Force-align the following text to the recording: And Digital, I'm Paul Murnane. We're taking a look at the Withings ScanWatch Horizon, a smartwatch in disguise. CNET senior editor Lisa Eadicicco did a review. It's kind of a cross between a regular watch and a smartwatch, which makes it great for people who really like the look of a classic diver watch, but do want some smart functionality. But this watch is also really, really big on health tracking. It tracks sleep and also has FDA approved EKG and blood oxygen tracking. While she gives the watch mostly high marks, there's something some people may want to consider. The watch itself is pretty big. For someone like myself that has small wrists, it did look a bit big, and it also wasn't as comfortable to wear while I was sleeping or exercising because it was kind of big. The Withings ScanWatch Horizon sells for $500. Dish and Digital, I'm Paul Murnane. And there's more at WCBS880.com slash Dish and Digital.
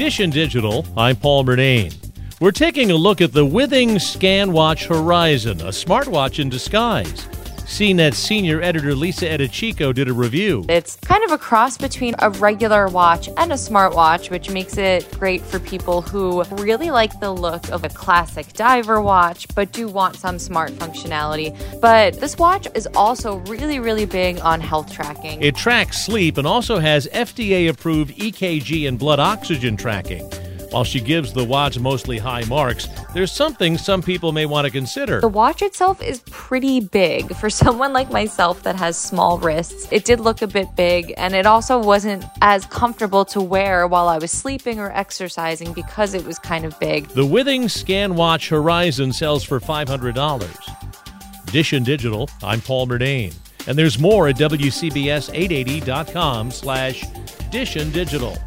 And 0.00 0.32
Digital, 0.32 0.86
I'm 0.96 1.14
Paul 1.14 1.44
Murnane. 1.44 1.94
We're 2.40 2.52
taking 2.52 2.90
a 2.90 2.96
look 2.96 3.20
at 3.20 3.34
the 3.34 3.44
Withings 3.44 4.00
ScanWatch 4.00 4.86
Horizon, 4.86 5.60
a 5.60 5.64
smartwatch 5.64 6.38
in 6.38 6.48
disguise. 6.48 7.28
CNET 7.70 8.14
senior 8.14 8.60
editor 8.60 8.96
Lisa 8.96 9.26
Eadicicco 9.26 9.94
did 9.94 10.08
a 10.08 10.12
review. 10.12 10.66
It's 10.68 10.96
kind 10.96 11.22
of 11.22 11.30
a 11.30 11.38
cross 11.38 11.78
between 11.78 12.16
a 12.18 12.28
regular 12.28 12.88
watch 12.88 13.28
and 13.36 13.52
a 13.52 13.54
smartwatch, 13.54 14.28
which 14.28 14.50
makes 14.50 14.76
it 14.76 15.08
great 15.20 15.40
for 15.40 15.60
people 15.60 16.02
who 16.02 16.42
really 16.56 16.90
like 16.90 17.20
the 17.20 17.30
look 17.30 17.70
of 17.70 17.84
a 17.84 17.88
classic 17.88 18.52
diver 18.54 19.00
watch, 19.00 19.46
but 19.54 19.70
do 19.70 19.86
want 19.86 20.16
some 20.16 20.40
smart 20.40 20.72
functionality. 20.72 21.56
But 21.80 22.14
this 22.14 22.36
watch 22.36 22.66
is 22.74 22.88
also 22.96 23.36
really, 23.46 23.78
really 23.78 24.04
big 24.04 24.40
on 24.40 24.60
health 24.60 24.92
tracking. 24.92 25.40
It 25.40 25.54
tracks 25.54 26.04
sleep 26.04 26.38
and 26.38 26.48
also 26.48 26.80
has 26.80 27.06
FDA 27.06 27.70
approved 27.70 28.16
EKG 28.16 28.88
and 28.88 28.98
blood 28.98 29.20
oxygen 29.20 29.76
tracking. 29.76 30.28
While 30.70 30.84
she 30.84 31.00
gives 31.00 31.32
the 31.32 31.44
watch 31.44 31.80
mostly 31.80 32.18
high 32.18 32.44
marks, 32.44 32.86
there's 33.12 33.32
something 33.32 33.76
some 33.76 34.02
people 34.02 34.30
may 34.30 34.46
want 34.46 34.66
to 34.66 34.70
consider. 34.70 35.20
The 35.20 35.28
watch 35.28 35.62
itself 35.62 36.00
is 36.00 36.22
pretty 36.30 36.78
big. 36.78 37.34
For 37.36 37.50
someone 37.64 37.92
like 37.92 38.12
myself 38.12 38.62
that 38.62 38.76
has 38.76 38.96
small 38.96 39.38
wrists, 39.38 39.88
it 39.90 40.04
did 40.04 40.20
look 40.20 40.42
a 40.42 40.46
bit 40.46 40.76
big, 40.76 41.12
and 41.16 41.34
it 41.34 41.44
also 41.44 41.82
wasn't 41.82 42.24
as 42.40 42.66
comfortable 42.66 43.24
to 43.26 43.40
wear 43.40 43.88
while 43.88 44.08
I 44.08 44.18
was 44.18 44.30
sleeping 44.30 44.78
or 44.78 44.92
exercising 44.92 45.72
because 45.72 46.14
it 46.14 46.24
was 46.24 46.38
kind 46.38 46.64
of 46.64 46.78
big. 46.78 47.08
The 47.08 47.26
Withings 47.26 47.76
ScanWatch 47.76 48.48
Horizon 48.48 49.12
sells 49.12 49.42
for 49.42 49.58
$500. 49.58 51.46
Dish 51.46 51.72
and 51.72 51.84
Digital, 51.84 52.30
I'm 52.44 52.60
Paul 52.60 52.86
Murnane. 52.86 53.34
And 53.66 53.76
there's 53.76 53.98
more 53.98 54.28
at 54.28 54.36
WCBS880.com 54.36 56.52
slash 56.52 57.04
Dish 57.50 57.74
and 57.74 57.92
Digital. 57.92 58.38